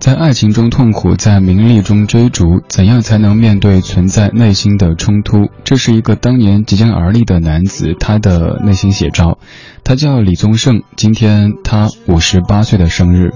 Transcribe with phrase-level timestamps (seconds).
[0.00, 5.50] 在爱情中痛苦，在名利中追逐，怎样才能面对存在内心的冲突？
[5.64, 9.38] 这是一个当年即将而立的男子，他的内心写照。
[9.82, 13.32] 他叫李宗盛，今天他五十八岁的生日，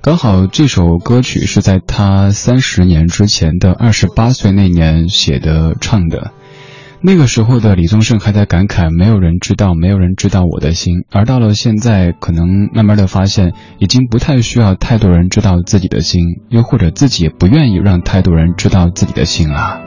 [0.00, 6.32] 刚好这首歌曲是在他三十年之前的二十八岁那年写的唱的。
[7.00, 11.04] 那个时候的李宗盛还在感慨没有人知道，没有人知道我的心。
[11.12, 19.80] 而到了现在，可能慢慢的发现，已经不太需要太多人知道自己的心，又或者自己也不愿意让太多人知道自己的心了。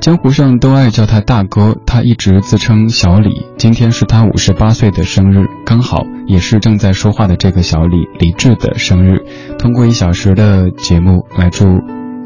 [0.00, 3.30] 江湖上都爱叫他大哥，他一直自称小李。
[3.56, 9.22] 今天是他五十八岁的生日，刚好也是正在说话的这个小李李志的生日。
[9.58, 11.64] 通过一小时的节目来祝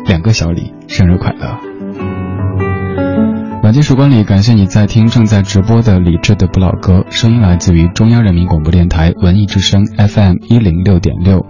[0.06, 1.77] 两个小李生日快乐。
[3.68, 11.44] 晚间时光里，感谢你在听正在直播的李志的不老歌，声音来自于中央人民广播电台文艺之声 FM 一零六点六。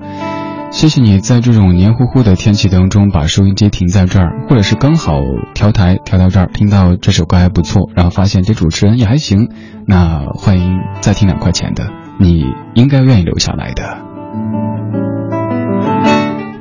[0.73, 5.21] 谢谢你在这种黏糊糊的天气当中把收音机停在这儿，或者是刚好
[5.55, 9.51] 调台调到这儿，听到这首歌还不错，然后发现这主持人也还行，
[9.87, 11.87] 那欢迎再听两块钱的，
[12.19, 12.43] 你
[12.75, 14.08] 应该愿意留下来的。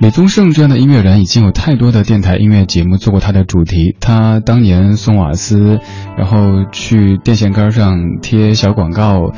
[0.08, 3.98] 李宗盛这样的音乐人已经有太多的电台音乐节目做过他的主题。
[4.00, 5.82] 他当年送瓦斯，
[6.18, 9.34] 然后去电线杆上贴小广告，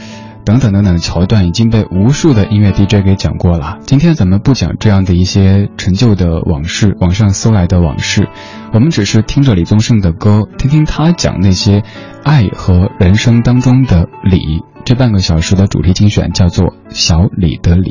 [0.45, 3.79] 等等等等的桥段已经被无数的音乐 DJ 给讲过了。
[3.87, 8.27] 今天咱们不讲这样的一些陈旧的往事，网上搜来的往事，
[8.71, 11.81] 我们只是听着李宗盛的歌，听听他讲那些
[12.23, 14.61] 爱和人生当中的理。
[14.85, 17.89] 这半个小时的主题精选叫做《小李的李》。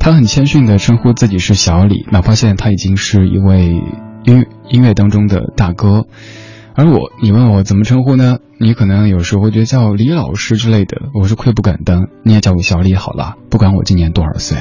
[0.00, 3.78] 他很谦逊地称呼自己是小李，哪怕现在他已经是一位
[4.24, 6.06] 音音乐当中的大哥。
[6.74, 8.38] 而我，你问我怎么称呼呢？
[8.58, 12.06] 你可能有时候会觉得叫李老师之类的，我是愧不敢当。
[12.24, 14.56] 你也叫我小李好了，不管我今年多少岁。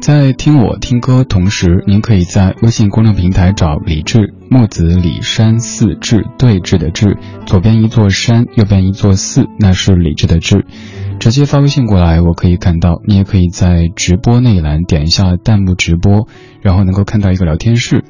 [0.00, 10.64] 在听我听歌同时，您可以在微信公众平台找李志木子李山寺志对峙的志，左边一座山，右边一座寺，那是李志的志。
[11.18, 13.00] 直接发微信过来，我可以看到。
[13.06, 16.28] 你也可以在直播那一栏点一下弹幕直播，
[16.62, 18.04] 然后能够看到一个聊天室。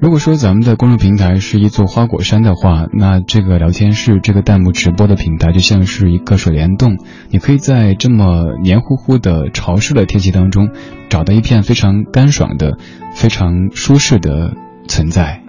[0.00, 6.96] 如果说咱们的公众平台是一座花果山的话，那这个聊天室、这个弹幕直播的平台就像是一个水帘洞。
[7.30, 10.70] 你可以在这么黏糊糊的潮湿的天气当中，
[11.08, 12.78] 找到一片非常干爽的、
[13.14, 14.52] 非常舒适的
[14.86, 15.42] 存在。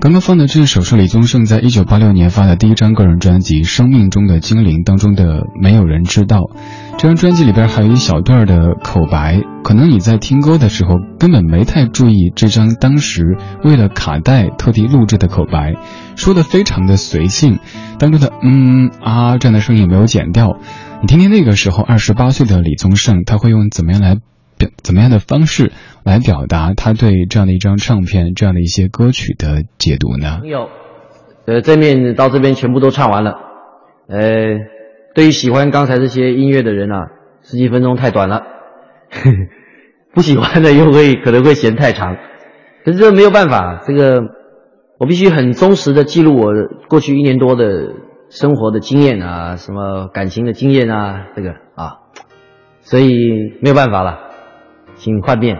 [0.00, 6.38] 刚刚放的这首是李宗盛在一九八六年发的第一张个人专辑《生命中的精灵》当中的《没有人知道》。
[6.96, 15.74] 这张专辑里边还有一小段的口白，可能你在听歌的时候根本没太注意这张当时为了卡带特地录制的口白，
[16.16, 17.58] 说的非常的随性，
[17.98, 20.56] 当中的嗯啊这样的声音也没有剪掉。
[21.02, 24.14] 你听听那个时候二十八岁的李宗盛，他会用怎么样来
[24.56, 24.70] 表？
[24.82, 25.72] 怎么样的方式
[26.04, 30.38] 来表达他对这样的一张唱片、这样的一些歌曲的解读呢？
[30.40, 30.68] 朋友，
[31.46, 33.36] 呃，这面到这边全部都唱完了。
[34.08, 34.18] 呃，
[35.14, 37.08] 对于喜欢刚才这些音乐的人啊，
[37.42, 38.42] 十几分钟太短了；
[40.14, 42.16] 不喜欢的又会可能会嫌太长。
[42.84, 44.22] 可是这没有办法，这个
[44.98, 46.52] 我必须很忠实的记录我
[46.88, 47.92] 过去一年多的
[48.30, 51.98] 生活的经验啊，什么感情的经验啊，这个啊，
[52.80, 54.18] 所以没有办法了。
[54.96, 55.56] 请换面。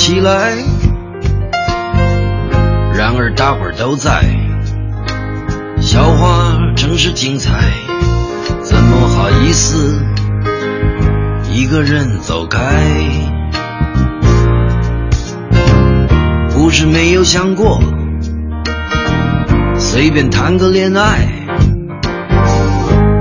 [0.00, 0.56] 起来。
[2.94, 4.24] 然而大伙儿都在，
[5.78, 7.52] 笑话真是精彩，
[8.62, 10.02] 怎么好意思
[11.52, 12.58] 一个人走开？
[16.54, 17.78] 不是没有想过
[19.78, 21.28] 随便谈个恋爱，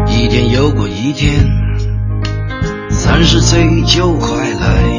[0.07, 1.45] 一天又过一天，
[2.89, 4.98] 三十岁就快来，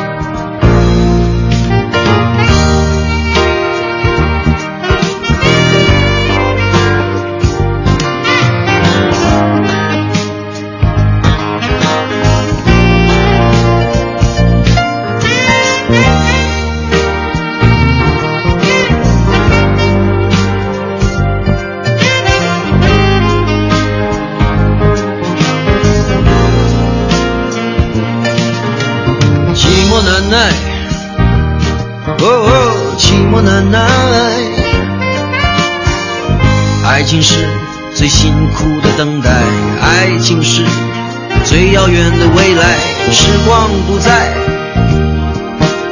[41.51, 42.77] 最遥远的未来。
[43.11, 44.33] 时光不再，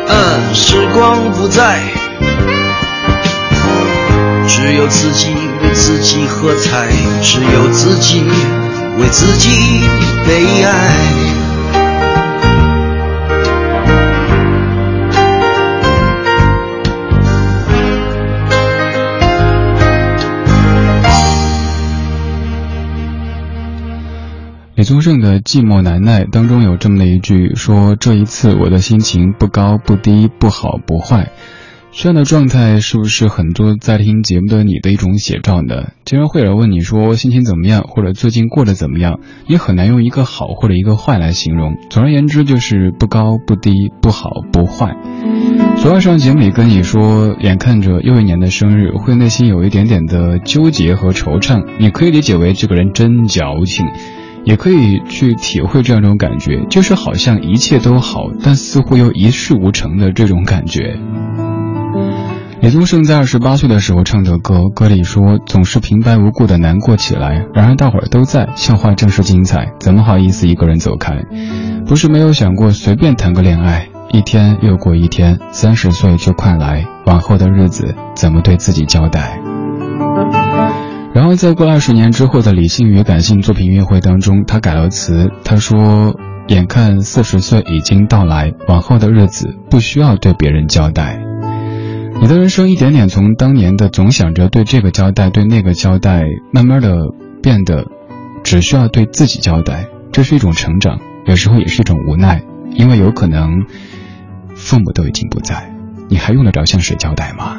[0.08, 1.82] 嗯，时光不再，
[4.48, 6.88] 只有自己为自己喝彩，
[7.22, 8.24] 只有自己
[9.00, 9.82] 为自己
[10.26, 11.29] 悲哀。
[24.90, 31.32] 李宗盛的《寂寞难耐》当中有这么的一句，说这一次我的心情不高不低，不好不坏。
[31.92, 35.90] 这样的状态是不是很多在听节目的你的一种写照呢？
[36.06, 41.78] 经常会有人问你说心情怎么样，或者最近过得怎么样，你很难用一个好或者一个坏来形容。
[41.92, 43.72] 总而言之，就是不高不低，
[44.02, 44.98] 不好不坏。
[45.78, 51.64] 昨晚上节目里跟你说，眼看着又一年的生日，会内心有一点点的纠结和惆怅。
[51.80, 53.86] 你可以理解为这个人真矫情。
[54.50, 60.98] 也可以去体会这样一种感觉，就是好像一切都好，但似乎又一事无成的这种感觉。
[62.60, 71.14] 李宗盛在二十八岁的时候唱的歌，歌里说总是平白无故的难过起来，然而大伙儿都在，笑话正是精彩，怎么好意思一个人走开？
[71.86, 79.40] 不是没有想过随便谈个恋爱，一天又过一天，三十岁就快来，往后的日子怎么对自己交代？
[81.14, 86.16] 然后在过二十年之后的理性与感性作品音乐会当中，他改了词，他说
[86.48, 91.20] ：“眼看四十岁已经到来，往后的日子不需要对别人交代。
[92.22, 96.24] 你的人生一点点从当年的总想着对这个交代、对那个交代，
[96.54, 96.96] 慢慢的
[97.42, 97.86] 变得
[98.44, 99.88] 只需要对自己交代。
[100.12, 103.66] 这是一种成长，有时候也是一种无奈，因为有可能
[104.54, 105.74] 父母都已经不在，
[106.08, 107.58] 你还用得着向谁交代吗？”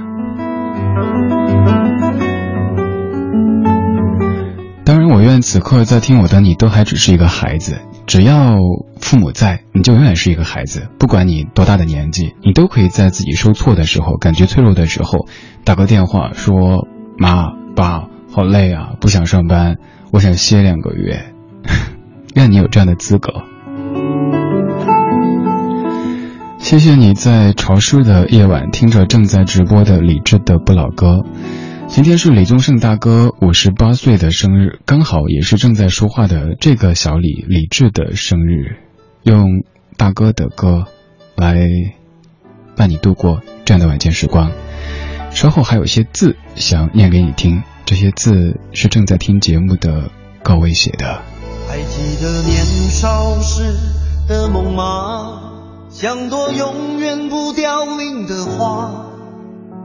[4.90, 7.78] 当然，我愿此刻在听我的你都还只是一个孩子。
[8.08, 8.56] 只要
[9.00, 10.88] 父母在，你就永远是一个孩子。
[10.98, 15.28] 不管你多大的年纪，你都可以在自己受挫的时候、感觉脆弱的时候，
[15.62, 19.76] 打个电话说：“妈爸，好累啊，不想上班，
[20.12, 21.34] 我想歇两个月。
[22.34, 23.44] ”愿你有这样的资格。
[26.58, 31.22] 谢谢你在潮湿的夜晚听着正在直播的李志的不老歌。
[31.90, 38.76] 今天是李宗盛大哥五十八岁的生日，刚好也是正在说话的这个小李李志的生日，
[39.24, 39.64] 用
[39.96, 40.86] 大哥的歌
[41.34, 41.68] 来
[42.76, 44.52] 伴你度过这样的晚间时光。
[45.32, 50.12] 稍后还有一些字想念给你听，这些字是正在听节目的
[50.44, 51.22] 各位写的。
[51.68, 53.64] 还记得年少时
[54.28, 55.42] 的梦吗？
[55.90, 59.09] 像朵永远不凋零的花。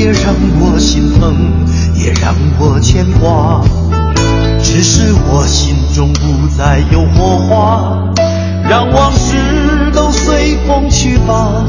[0.00, 1.36] 也让我心疼，
[1.94, 3.62] 也让我牵挂。
[4.62, 8.02] 只是我心中不再有火花，
[8.66, 9.36] 让往事
[9.92, 11.62] 都随风去吧。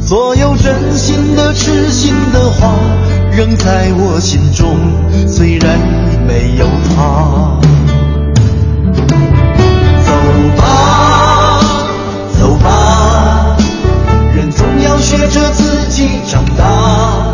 [0.00, 2.72] 所有真心的、痴心的话，
[3.30, 4.78] 仍在我心中，
[5.28, 7.60] 虽然已没有他。
[10.06, 10.12] 走
[10.56, 11.60] 吧，
[12.40, 13.54] 走吧，
[14.34, 17.33] 人总要学着自己长大。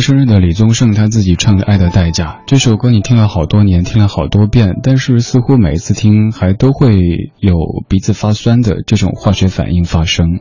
[0.00, 6.98] 生日的李宗盛他自己唱的《爱的代价》这首歌，你听了好多年，听了好多遍，但是似乎每一次听还都会
[7.38, 7.56] 有
[7.88, 10.40] 鼻子发酸的这种化学反应发生。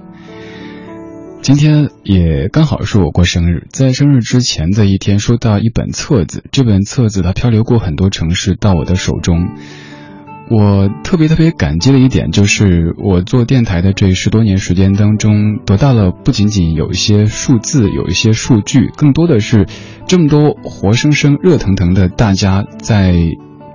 [1.41, 9.49] 今天也刚好是我过生日，在生日之前的一天，收到一本册子，这本册子它漂流过很多城市到我的手中。
[10.51, 19.67] 我特别特别感激的一点就是，我做电台的这十多年时间当中，得到了不仅仅有一些数字，有一些数据，更多的是
[20.07, 23.13] 这么多活生生、热腾腾的大家在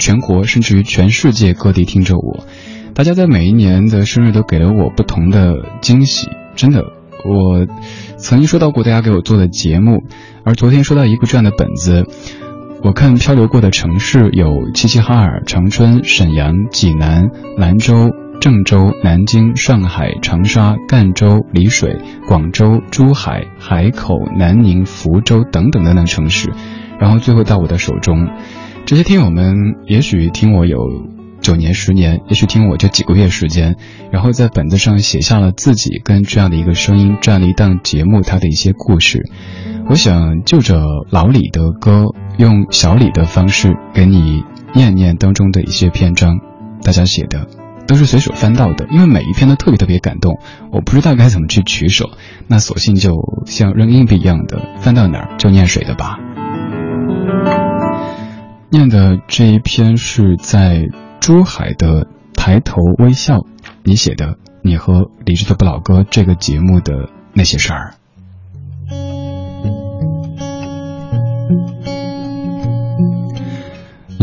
[0.01, 2.45] 全国甚至于全世界各地听着我。
[2.93, 6.27] 大家在每一年的生日都给了我不同的惊喜，
[6.57, 6.83] 真的，
[7.25, 7.67] 我
[8.17, 10.03] 曾经收到过大家给我做的节目，
[10.45, 12.05] 而昨天收到一个这样的本子。
[12.85, 18.11] 我看漂流过的城市有齐齐哈尔、长春、沈阳、济南、兰州、
[18.43, 21.97] 郑州、南京、上海、长沙、赣州、丽水、
[22.29, 26.53] 广州、珠海、海口、南宁、福州等等等等城市，
[27.01, 28.29] 然后最后到我的手中。
[28.85, 30.77] 这些听友们也许听我有
[31.41, 33.77] 九年、十年，也许听我这几个月时间，
[34.13, 39.23] 然后在本子上写下了自己跟这样的一个声音、这样的一档节目它的一些故事。
[39.87, 46.41] 我想就着老李的歌，用小李的方式给你念念当中的一些篇章，
[46.83, 47.47] 大家写的
[47.87, 50.39] 都是随手翻到的，因为每一篇都特别特别感动，
[50.73, 52.11] 我不知道该怎么去取舍，
[52.49, 53.13] 那索性就
[53.47, 56.19] 像扔硬币一样的翻到哪儿就念谁的吧。
[58.71, 60.89] 念的这一篇是在
[61.21, 63.47] 珠海的抬头微笑，
[63.85, 67.95] 你写的你和理智的不老哥这个节目的那些事儿。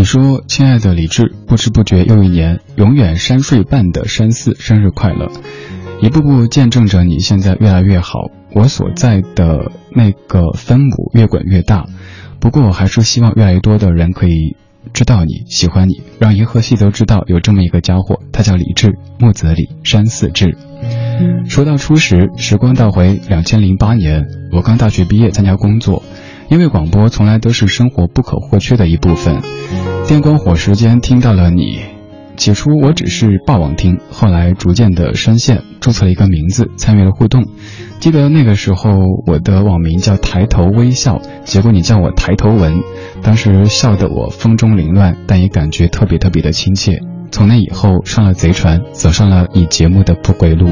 [0.01, 5.31] 你说，亲爱的李智，不知不觉又一年，永远山水伴的山寺生日快乐！
[6.01, 11.85] 一步步见证着你现在越来越好，我所在的那个分母越滚越大。
[12.39, 14.55] 不过，我还是希望越来越多的人可以
[14.91, 20.57] 知道你喜欢你，让银河系都知道有这么一个家伙，他叫李智，木子李，山寺志。
[21.47, 26.01] 说到初时，时光倒回两千零八年，我刚大学毕业参加工作。
[26.49, 29.41] 因为广播从来都是生活不可或缺的一部分。
[30.07, 31.79] 电光火石间听到了你，
[32.35, 37.45] 起初我只是霸王听，后来逐渐的深陷，注册了一个名字，参与了互动。
[37.99, 38.89] 记得那个时候
[39.25, 42.81] 我的网名叫抬头微笑，结果你叫我抬头纹，
[43.21, 46.99] 当时笑得我风中凌乱，但也感觉特别特别的亲切。
[47.31, 50.67] 从那以后上了贼船，走上了你节目的不归路。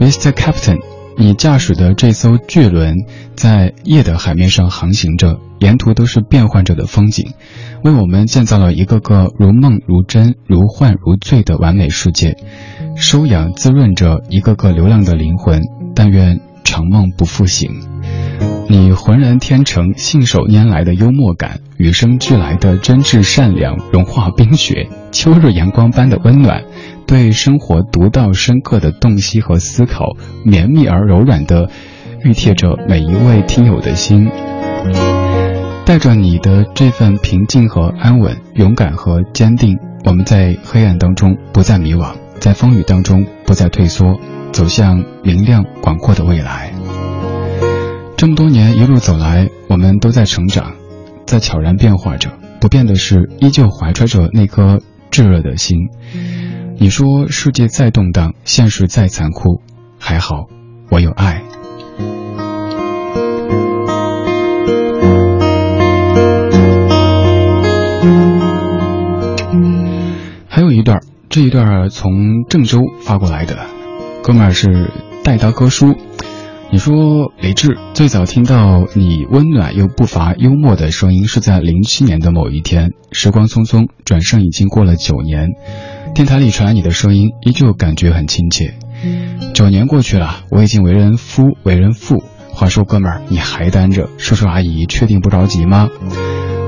[0.00, 0.32] Mr.
[0.32, 0.80] Captain，
[1.16, 2.94] 你驾驶的这艘巨轮
[3.34, 7.32] 在夜的海面上航行着，沿途都是变换着的风景，
[7.84, 12.36] 为我们建造了一个个如梦如真、如幻如醉的完美世界。
[12.96, 15.62] 收养滋润着一个个流浪的灵魂，
[15.94, 17.70] 但愿长梦不复醒。
[18.68, 26.64] 你浑然天成、信手拈来的幽默感，与生俱来的真挚善良，融化冰雪，秋日阳光般的温暖，
[27.06, 31.70] 对生活独到深刻的洞悉和思考，绵密而柔软的
[32.22, 34.30] 熨贴着每一位听友的心。
[35.84, 42.14] 带着你的这份平静和安稳、勇敢和坚定，我们在黑暗当中不再迷惘。
[42.40, 44.18] 在风雨当中不再退缩，
[44.52, 46.72] 走向明亮广阔的未来。
[48.16, 50.74] 这么多年一路走来，我们都在成长，
[51.26, 52.30] 在悄然变化着。
[52.60, 54.80] 不变的是，依旧怀揣着那颗
[55.10, 55.90] 炙热的心。
[56.76, 59.62] 你说世界再动荡，现实再残酷，
[59.98, 60.46] 还好
[60.90, 61.42] 我有爱。
[70.48, 71.00] 还有一段。
[71.30, 73.56] 这一段从郑州发过来的，
[74.22, 74.92] 哥们儿是
[75.24, 75.96] 带刀哥叔。
[76.70, 82.92] 你说李志最早听到你温暖又不乏幽默的声音，是在零七年的某一天。
[83.10, 85.48] 时光匆匆，转身已经过了九年，
[86.14, 88.74] 电台里传来你的声音，依旧感觉很亲切。
[89.52, 92.22] 九年过去了，我已经为人夫为人父。
[92.52, 94.08] 话说哥们儿，你还单着？
[94.16, 95.88] 叔叔阿姨确定不着急吗？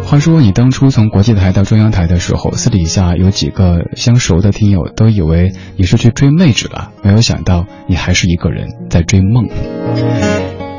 [0.05, 9.49] 话说你当初从国际台到中央台的时候，私底下有几个相熟的听友都以为你是去追妹纸了，没有想到你还是一个人在追梦。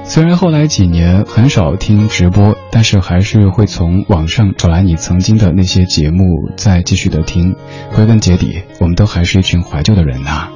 [0.03, 6.23] 虽然后来几年很少听直播，但是还是会从网上找来你曾经的那些节目，
[6.57, 7.55] 再继续的听。
[7.95, 10.49] 归根结底，我们都还是一群怀旧的人呐。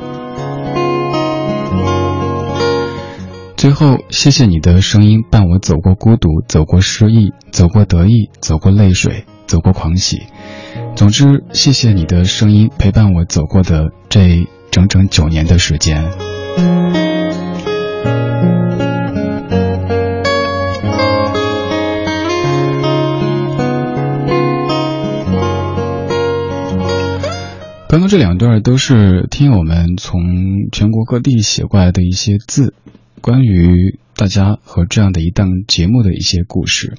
[3.57, 10.21] 最后，谢谢你的声音伴我走过孤独，走过失意，走过得意，走过泪水，走过狂喜。
[10.95, 16.05] 总之，谢谢你的声音陪伴我走过的这整整九年的时间。
[27.91, 30.23] 刚刚这两段都是听友们从
[30.71, 32.73] 全国各地写过来的一些字。
[33.19, 36.97] 关于大家和这样的一档节目的一些故事，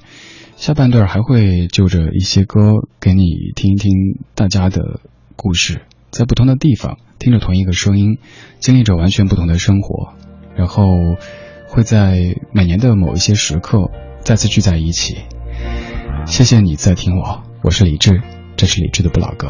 [0.55, 3.23] 下半段还会就着一些歌给你
[3.55, 3.91] 听一听
[4.35, 4.99] 大家的
[5.35, 8.19] 故事，在不同的地方听着同一个声音，
[8.59, 10.13] 经历着完全不同的生活，
[10.55, 10.85] 然后
[11.69, 13.89] 会在每年的某一些时刻
[14.21, 15.17] 再次聚在一起。
[16.27, 18.21] 谢谢你在听我，我是李志，
[18.55, 19.49] 这是李志的不老歌。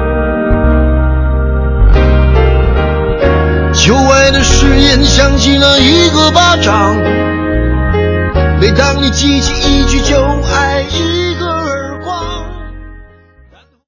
[3.73, 6.95] 旧爱的誓言响起了一个巴掌，
[8.59, 10.17] 每当你记起一句旧
[10.53, 10.81] 爱。
[10.81, 11.20] 一